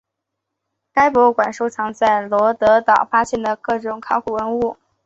[0.93, 4.75] 该博物馆收藏在罗得岛发现的各种考古文物。